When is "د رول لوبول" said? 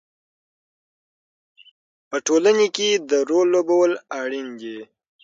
3.09-3.91